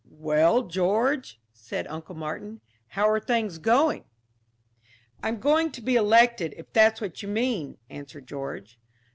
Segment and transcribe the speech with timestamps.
[0.09, 4.05] "Well, George," said Uncle Martin, "how are things going?"
[5.21, 8.79] "I'm going to be elected, if that's what you mean," answered George.